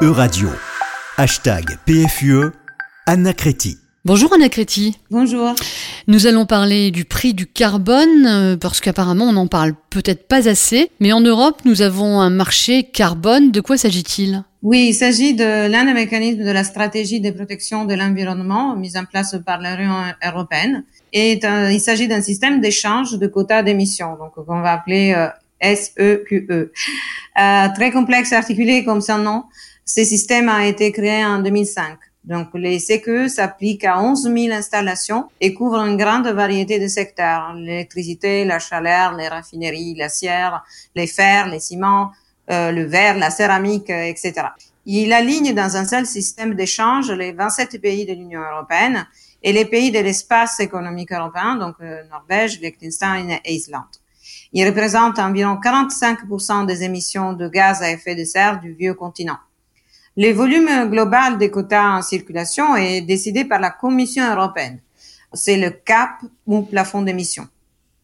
Euradio. 0.00 0.48
Hashtag 1.16 1.76
PFUE, 1.84 2.52
Anna 3.06 3.32
Créti. 3.32 3.78
Bonjour 4.04 4.32
Anna 4.32 4.48
Créti. 4.48 4.96
Bonjour. 5.10 5.56
Nous 6.06 6.28
allons 6.28 6.46
parler 6.46 6.92
du 6.92 7.04
prix 7.04 7.34
du 7.34 7.46
carbone, 7.46 8.24
euh, 8.24 8.56
parce 8.56 8.80
qu'apparemment 8.80 9.24
on 9.24 9.32
n'en 9.32 9.48
parle 9.48 9.72
peut-être 9.90 10.28
pas 10.28 10.48
assez, 10.48 10.92
mais 11.00 11.12
en 11.12 11.20
Europe 11.20 11.62
nous 11.64 11.82
avons 11.82 12.20
un 12.20 12.30
marché 12.30 12.84
carbone. 12.84 13.50
De 13.50 13.60
quoi 13.60 13.76
s'agit-il? 13.76 14.44
Oui, 14.62 14.86
il 14.90 14.94
s'agit 14.94 15.34
de 15.34 15.68
l'un 15.68 15.84
des 15.84 15.94
mécanismes 15.94 16.44
de 16.44 16.50
la 16.52 16.62
stratégie 16.62 17.20
de 17.20 17.32
protection 17.32 17.84
de 17.84 17.94
l'environnement 17.94 18.76
mise 18.76 18.96
en 18.96 19.04
place 19.04 19.34
par 19.44 19.60
l'Union 19.60 19.96
européenne. 20.24 20.84
Et 21.12 21.40
euh, 21.42 21.72
il 21.72 21.80
s'agit 21.80 22.06
d'un 22.06 22.22
système 22.22 22.60
d'échange 22.60 23.18
de 23.18 23.26
quotas 23.26 23.64
d'émissions, 23.64 24.16
donc 24.16 24.34
qu'on 24.34 24.60
va 24.60 24.74
appeler 24.74 25.12
euh, 25.12 25.28
SEQE. 25.60 26.46
E. 26.50 26.72
Euh, 27.38 27.68
très 27.74 27.92
complexe 27.92 28.32
articulé 28.32 28.84
comme 28.84 29.00
son 29.00 29.18
nom, 29.18 29.44
ce 29.88 30.04
système 30.04 30.50
a 30.50 30.66
été 30.66 30.92
créé 30.92 31.24
en 31.24 31.38
2005. 31.38 31.98
Donc, 32.22 32.48
les 32.52 32.78
CQE 32.78 33.28
s'appliquent 33.28 33.86
à 33.86 34.02
11 34.02 34.24
000 34.24 34.52
installations 34.52 35.30
et 35.40 35.54
couvrent 35.54 35.80
une 35.80 35.96
grande 35.96 36.28
variété 36.28 36.78
de 36.78 36.86
secteurs. 36.86 37.54
L'électricité, 37.54 38.44
la 38.44 38.58
chaleur, 38.58 39.14
les 39.14 39.28
raffineries, 39.28 39.94
l'acier, 39.94 40.50
les 40.94 41.06
fers, 41.06 41.48
les 41.48 41.58
ciments, 41.58 42.10
euh, 42.50 42.70
le 42.70 42.84
verre, 42.84 43.16
la 43.16 43.30
céramique, 43.30 43.88
euh, 43.88 44.02
etc. 44.02 44.48
Il 44.84 45.10
aligne 45.10 45.54
dans 45.54 45.74
un 45.78 45.86
seul 45.86 46.04
système 46.04 46.54
d'échange 46.54 47.10
les 47.10 47.32
27 47.32 47.80
pays 47.80 48.04
de 48.04 48.12
l'Union 48.12 48.42
européenne 48.42 49.06
et 49.42 49.54
les 49.54 49.64
pays 49.64 49.90
de 49.90 50.00
l'espace 50.00 50.60
économique 50.60 51.12
européen, 51.12 51.56
donc 51.56 51.76
euh, 51.80 52.02
Norvège, 52.10 52.60
Liechtenstein 52.60 53.38
et 53.42 53.54
Islande. 53.54 53.84
Il 54.52 54.66
représente 54.66 55.18
environ 55.18 55.58
45% 55.64 56.66
des 56.66 56.82
émissions 56.82 57.32
de 57.32 57.48
gaz 57.48 57.80
à 57.80 57.90
effet 57.90 58.14
de 58.14 58.24
serre 58.24 58.60
du 58.60 58.74
vieux 58.74 58.92
continent. 58.92 59.38
Le 60.20 60.32
volume 60.32 60.90
global 60.90 61.38
des 61.38 61.48
quotas 61.48 61.96
en 61.96 62.02
circulation 62.02 62.74
est 62.74 63.02
décidé 63.02 63.44
par 63.44 63.60
la 63.60 63.70
Commission 63.70 64.28
européenne. 64.28 64.80
C'est 65.32 65.56
le 65.56 65.70
cap 65.70 66.10
ou 66.44 66.62
plafond 66.62 67.02
d'émissions. 67.02 67.46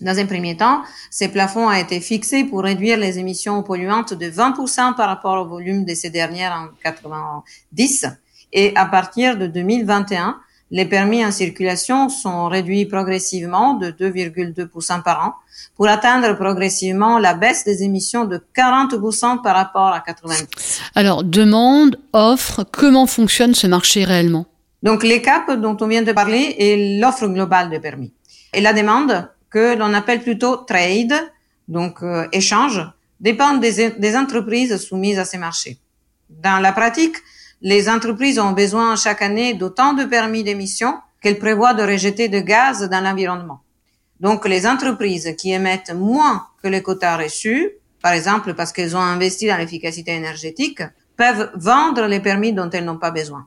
Dans 0.00 0.16
un 0.16 0.26
premier 0.26 0.56
temps, 0.56 0.84
ces 1.10 1.26
plafonds 1.26 1.68
a 1.68 1.80
été 1.80 1.98
fixé 1.98 2.44
pour 2.44 2.62
réduire 2.62 2.96
les 2.96 3.18
émissions 3.18 3.60
polluantes 3.64 4.14
de 4.14 4.26
20% 4.26 4.94
par 4.94 5.08
rapport 5.08 5.44
au 5.44 5.48
volume 5.48 5.84
de 5.84 5.94
ces 5.94 6.10
dernières 6.10 6.52
en 6.52 6.68
90. 6.84 8.06
Et 8.52 8.72
à 8.76 8.86
partir 8.86 9.36
de 9.36 9.48
2021, 9.48 10.38
les 10.70 10.84
permis 10.84 11.24
en 11.24 11.30
circulation 11.30 12.08
sont 12.08 12.48
réduits 12.48 12.86
progressivement 12.86 13.74
de 13.74 13.90
2,2% 13.90 15.02
par 15.02 15.24
an 15.24 15.34
pour 15.76 15.88
atteindre 15.88 16.36
progressivement 16.36 17.18
la 17.18 17.34
baisse 17.34 17.64
des 17.64 17.82
émissions 17.82 18.24
de 18.24 18.42
40% 18.56 19.42
par 19.42 19.54
rapport 19.54 19.88
à 19.88 20.00
90. 20.00 20.80
Alors, 20.94 21.22
demande, 21.22 21.98
offre, 22.12 22.64
comment 22.70 23.06
fonctionne 23.06 23.54
ce 23.54 23.66
marché 23.66 24.04
réellement? 24.04 24.46
Donc, 24.82 25.02
les 25.02 25.22
caps 25.22 25.56
dont 25.58 25.76
on 25.80 25.86
vient 25.86 26.02
de 26.02 26.12
parler 26.12 26.56
est 26.58 27.00
l'offre 27.00 27.26
globale 27.28 27.70
de 27.70 27.78
permis. 27.78 28.12
Et 28.52 28.60
la 28.60 28.72
demande, 28.72 29.28
que 29.50 29.76
l'on 29.76 29.94
appelle 29.94 30.20
plutôt 30.20 30.56
trade, 30.56 31.14
donc 31.68 32.02
euh, 32.02 32.26
échange, 32.32 32.80
dépend 33.20 33.54
des, 33.54 33.90
des 33.90 34.16
entreprises 34.16 34.76
soumises 34.76 35.18
à 35.18 35.24
ces 35.24 35.38
marchés. 35.38 35.78
Dans 36.28 36.60
la 36.60 36.72
pratique, 36.72 37.16
les 37.62 37.88
entreprises 37.88 38.38
ont 38.38 38.52
besoin 38.52 38.96
chaque 38.96 39.22
année 39.22 39.54
d'autant 39.54 39.94
de 39.94 40.04
permis 40.04 40.44
d'émission 40.44 40.98
qu'elles 41.20 41.38
prévoient 41.38 41.74
de 41.74 41.82
rejeter 41.82 42.28
de 42.28 42.40
gaz 42.40 42.88
dans 42.88 43.00
l'environnement. 43.00 43.60
Donc, 44.20 44.46
les 44.46 44.66
entreprises 44.66 45.34
qui 45.36 45.52
émettent 45.52 45.94
moins 45.94 46.46
que 46.62 46.68
les 46.68 46.82
quotas 46.82 47.16
reçus, 47.16 47.70
par 48.02 48.12
exemple 48.12 48.54
parce 48.54 48.72
qu'elles 48.72 48.96
ont 48.96 49.00
investi 49.00 49.46
dans 49.46 49.56
l'efficacité 49.56 50.12
énergétique, 50.12 50.82
peuvent 51.16 51.50
vendre 51.54 52.06
les 52.06 52.20
permis 52.20 52.52
dont 52.52 52.70
elles 52.70 52.84
n'ont 52.84 52.98
pas 52.98 53.10
besoin. 53.10 53.46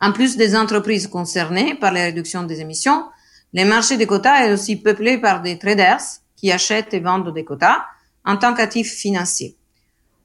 En 0.00 0.12
plus 0.12 0.36
des 0.36 0.56
entreprises 0.56 1.06
concernées 1.06 1.74
par 1.74 1.92
les 1.92 2.02
réductions 2.02 2.44
des 2.44 2.60
émissions, 2.60 3.04
les 3.52 3.64
marchés 3.64 3.96
des 3.96 4.06
quotas 4.06 4.46
est 4.46 4.52
aussi 4.52 4.76
peuplé 4.76 5.18
par 5.18 5.42
des 5.42 5.58
traders 5.58 6.02
qui 6.36 6.52
achètent 6.52 6.94
et 6.94 7.00
vendent 7.00 7.32
des 7.32 7.44
quotas 7.44 7.84
en 8.24 8.36
tant 8.36 8.54
qu'actifs 8.54 8.92
financiers. 8.92 9.56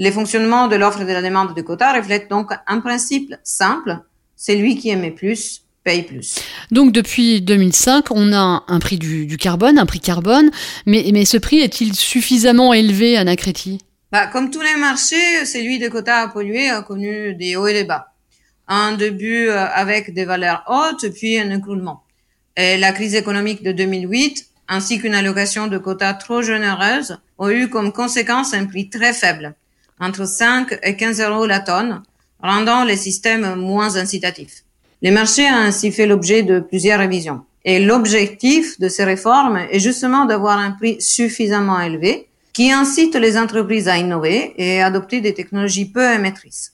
Les 0.00 0.12
fonctionnements 0.12 0.68
de 0.68 0.76
l'offre 0.76 1.00
et 1.00 1.04
de 1.04 1.12
la 1.12 1.22
demande 1.22 1.56
de 1.56 1.60
quotas 1.60 1.96
reflètent 1.96 2.30
donc 2.30 2.52
un 2.68 2.80
principe 2.80 3.34
simple, 3.42 3.98
c'est 4.36 4.54
lui 4.54 4.76
qui 4.76 4.90
émet 4.90 5.10
plus 5.10 5.62
paye 5.82 6.02
plus. 6.02 6.38
Donc 6.70 6.92
depuis 6.92 7.40
2005, 7.40 8.10
on 8.10 8.32
a 8.32 8.62
un 8.66 8.78
prix 8.78 8.98
du, 8.98 9.36
carbone, 9.36 9.78
un 9.78 9.86
prix 9.86 10.00
carbone, 10.00 10.50
mais, 10.86 11.10
mais 11.12 11.24
ce 11.24 11.36
prix 11.36 11.58
est-il 11.58 11.94
suffisamment 11.94 12.72
élevé, 12.72 13.16
Anna 13.16 13.34
Créti? 13.34 13.78
Bah, 14.12 14.26
Comme 14.28 14.50
tous 14.50 14.60
les 14.60 14.76
marchés, 14.76 15.44
celui 15.44 15.78
des 15.78 15.88
quotas 15.88 16.22
à 16.22 16.28
polluer 16.28 16.68
a 16.68 16.82
connu 16.82 17.34
des 17.34 17.56
hauts 17.56 17.66
et 17.66 17.72
des 17.72 17.84
bas. 17.84 18.12
Un 18.68 18.92
début 18.92 19.48
euh, 19.48 19.66
avec 19.66 20.14
des 20.14 20.24
valeurs 20.24 20.62
hautes, 20.68 21.10
puis 21.12 21.38
un 21.40 21.50
écroulement. 21.56 22.04
Et 22.56 22.76
la 22.76 22.92
crise 22.92 23.14
économique 23.14 23.62
de 23.62 23.72
2008, 23.72 24.46
ainsi 24.68 25.00
qu'une 25.00 25.14
allocation 25.14 25.66
de 25.66 25.78
quotas 25.78 26.14
trop 26.14 26.42
généreuse, 26.42 27.18
ont 27.38 27.48
eu 27.48 27.68
comme 27.68 27.92
conséquence 27.92 28.54
un 28.54 28.66
prix 28.66 28.90
très 28.90 29.12
faible 29.12 29.56
entre 30.00 30.26
5 30.26 30.78
et 30.82 30.96
15 30.96 31.20
euros 31.20 31.46
la 31.46 31.60
tonne, 31.60 32.02
rendant 32.42 32.84
les 32.84 32.96
systèmes 32.96 33.54
moins 33.56 33.96
incitatifs. 33.96 34.64
Les 35.02 35.10
marchés 35.10 35.46
a 35.46 35.56
ainsi 35.56 35.92
fait 35.92 36.06
l'objet 36.06 36.42
de 36.42 36.60
plusieurs 36.60 36.98
révisions. 36.98 37.42
Et 37.64 37.80
l'objectif 37.80 38.78
de 38.80 38.88
ces 38.88 39.04
réformes 39.04 39.58
est 39.70 39.78
justement 39.78 40.24
d'avoir 40.24 40.58
un 40.58 40.70
prix 40.70 41.00
suffisamment 41.00 41.80
élevé 41.80 42.28
qui 42.52 42.72
incite 42.72 43.14
les 43.14 43.38
entreprises 43.38 43.88
à 43.88 43.98
innover 43.98 44.54
et 44.56 44.82
adopter 44.82 45.20
des 45.20 45.34
technologies 45.34 45.90
peu 45.90 46.12
émettrices. 46.12 46.72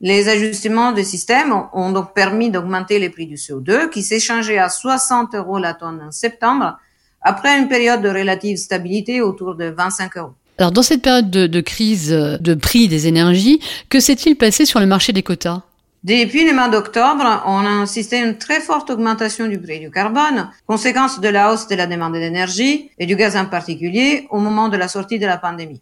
Les 0.00 0.28
ajustements 0.28 0.90
du 0.90 1.04
système 1.04 1.54
ont 1.72 1.92
donc 1.92 2.12
permis 2.12 2.50
d'augmenter 2.50 2.98
les 2.98 3.08
prix 3.08 3.26
du 3.26 3.36
CO2 3.36 3.88
qui 3.88 4.02
s'est 4.02 4.18
à 4.58 4.68
60 4.68 5.34
euros 5.36 5.58
la 5.58 5.74
tonne 5.74 6.02
en 6.02 6.10
septembre 6.10 6.76
après 7.20 7.56
une 7.56 7.68
période 7.68 8.02
de 8.02 8.08
relative 8.08 8.56
stabilité 8.56 9.20
autour 9.20 9.54
de 9.54 9.66
25 9.66 10.16
euros. 10.16 10.34
Alors 10.58 10.70
dans 10.70 10.82
cette 10.82 11.02
période 11.02 11.30
de, 11.30 11.60
crise 11.60 12.12
euh, 12.12 12.36
de 12.38 12.54
prix 12.54 12.88
des 12.88 13.06
énergies, 13.06 13.60
que 13.88 14.00
s'est-il 14.00 14.36
passé 14.36 14.66
sur 14.66 14.80
le 14.80 14.86
marché 14.86 15.12
des 15.12 15.22
quotas? 15.22 15.62
Depuis 16.04 16.44
le 16.44 16.52
mois 16.52 16.68
d'octobre, 16.68 17.42
on 17.46 17.64
a 17.64 17.82
assisté 17.82 18.16
à 18.16 18.24
une 18.24 18.36
très 18.36 18.60
forte 18.60 18.90
augmentation 18.90 19.46
du 19.46 19.60
prix 19.60 19.78
du 19.78 19.90
carbone, 19.90 20.50
conséquence 20.66 21.20
de 21.20 21.28
la 21.28 21.52
hausse 21.52 21.68
de 21.68 21.76
la 21.76 21.86
demande 21.86 22.14
d'énergie 22.14 22.90
et 22.98 23.06
du 23.06 23.14
gaz 23.14 23.36
en 23.36 23.46
particulier 23.46 24.26
au 24.30 24.40
moment 24.40 24.68
de 24.68 24.76
la 24.76 24.88
sortie 24.88 25.20
de 25.20 25.26
la 25.26 25.38
pandémie. 25.38 25.80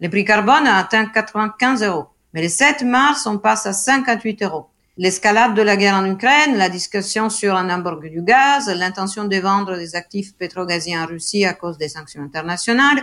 Le 0.00 0.08
prix 0.10 0.24
carbone 0.24 0.66
a 0.66 0.76
atteint 0.76 1.06
95 1.06 1.82
euros, 1.82 2.08
mais 2.34 2.42
le 2.42 2.48
7 2.48 2.82
mars, 2.82 3.26
on 3.26 3.38
passe 3.38 3.64
à 3.64 3.72
58 3.72 4.42
euros. 4.42 4.66
L'escalade 4.98 5.54
de 5.54 5.62
la 5.62 5.76
guerre 5.76 5.96
en 5.96 6.04
Ukraine, 6.04 6.56
la 6.56 6.68
discussion 6.68 7.30
sur 7.30 7.56
un 7.56 7.68
embargo 7.70 8.08
du 8.08 8.22
gaz, 8.22 8.68
l'intention 8.68 9.24
de 9.24 9.36
vendre 9.38 9.76
des 9.76 9.96
actifs 9.96 10.36
pétrogaziers 10.36 10.98
en 10.98 11.06
Russie 11.06 11.46
à 11.46 11.54
cause 11.54 11.78
des 11.78 11.88
sanctions 11.88 12.22
internationales 12.22 13.02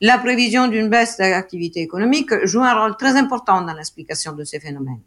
la 0.00 0.18
prévision 0.18 0.68
d'une 0.68 0.88
baisse 0.88 1.18
de 1.18 1.24
l'activité 1.24 1.80
économique 1.80 2.32
joue 2.44 2.62
un 2.62 2.74
rôle 2.74 2.96
très 2.96 3.16
important 3.16 3.60
dans 3.60 3.74
l'explication 3.74 4.32
de 4.32 4.44
ces 4.44 4.58
phénomènes. 4.58 5.00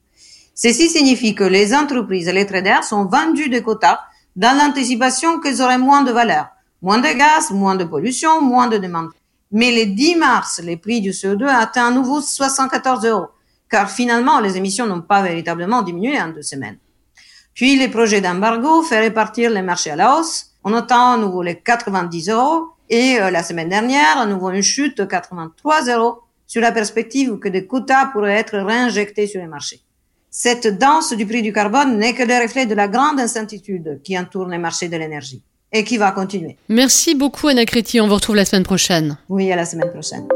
Ceci 0.53 0.87
signifie 0.87 1.33
que 1.33 1.43
les 1.43 1.73
entreprises 1.73 2.27
et 2.27 2.33
les 2.33 2.45
traders 2.45 2.83
sont 2.83 3.05
vendus 3.05 3.49
des 3.49 3.63
quotas 3.63 3.99
dans 4.35 4.55
l'anticipation 4.55 5.39
qu'ils 5.39 5.61
auraient 5.63 5.79
moins 5.79 6.03
de 6.03 6.11
valeur, 6.11 6.47
moins 6.81 6.99
de 6.99 7.07
gaz, 7.17 7.49
moins 7.49 7.75
de 7.75 7.85
pollution, 7.85 8.41
moins 8.41 8.67
de 8.67 8.77
demande. 8.77 9.09
Mais 9.51 9.71
le 9.71 9.91
10 9.91 10.15
mars, 10.15 10.61
les 10.63 10.77
prix 10.77 11.01
du 11.01 11.09
CO2 11.09 11.47
atteint 11.47 11.87
à 11.87 11.91
nouveau 11.91 12.21
74 12.21 13.05
euros, 13.05 13.27
car 13.69 13.89
finalement, 13.89 14.39
les 14.39 14.57
émissions 14.57 14.85
n'ont 14.85 15.01
pas 15.01 15.23
véritablement 15.23 15.81
diminué 15.81 16.21
en 16.21 16.29
deux 16.29 16.43
semaines. 16.43 16.77
Puis 17.55 17.75
les 17.75 17.87
projets 17.87 18.21
d'embargo 18.21 18.83
feraient 18.83 19.13
partir 19.13 19.49
les 19.49 19.61
marchés 19.63 19.91
à 19.91 19.95
la 19.95 20.17
hausse, 20.17 20.51
on 20.63 20.73
attend 20.73 21.13
à 21.13 21.17
nouveau 21.17 21.41
les 21.41 21.59
90 21.59 22.29
euros, 22.29 22.72
et 22.93 23.19
euh, 23.19 23.31
la 23.31 23.41
semaine 23.41 23.69
dernière, 23.69 24.23
nous 24.27 24.35
avons 24.35 24.51
une 24.51 24.61
chute 24.61 24.99
de 24.99 25.05
83 25.05 25.85
euros 25.85 26.19
sur 26.45 26.61
la 26.61 26.71
perspective 26.71 27.39
que 27.39 27.49
des 27.49 27.65
quotas 27.65 28.05
pourraient 28.13 28.37
être 28.37 28.55
réinjectés 28.59 29.25
sur 29.25 29.41
les 29.41 29.47
marchés. 29.47 29.81
Cette 30.29 30.77
danse 30.77 31.11
du 31.13 31.25
prix 31.25 31.41
du 31.41 31.51
carbone 31.51 31.97
n'est 31.97 32.13
que 32.13 32.21
le 32.21 32.39
reflet 32.39 32.67
de 32.67 32.75
la 32.75 32.87
grande 32.87 33.19
incertitude 33.19 33.99
qui 34.03 34.17
entoure 34.17 34.47
les 34.47 34.59
marchés 34.59 34.89
de 34.89 34.97
l'énergie 34.97 35.41
et 35.71 35.83
qui 35.83 35.97
va 35.97 36.11
continuer. 36.11 36.55
Merci 36.69 37.15
beaucoup 37.15 37.47
Anna 37.47 37.65
Créti, 37.65 37.99
on 37.99 38.07
vous 38.07 38.13
retrouve 38.13 38.35
la 38.35 38.45
semaine 38.45 38.63
prochaine. 38.63 39.17
Oui, 39.27 39.51
à 39.51 39.55
la 39.55 39.65
semaine 39.65 39.89
prochaine. 39.89 40.27